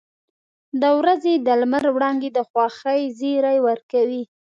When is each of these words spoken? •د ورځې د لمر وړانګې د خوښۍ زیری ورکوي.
•د 0.81 0.83
ورځې 0.99 1.33
د 1.45 1.47
لمر 1.61 1.83
وړانګې 1.95 2.29
د 2.33 2.39
خوښۍ 2.49 3.01
زیری 3.19 3.57
ورکوي. 3.67 4.23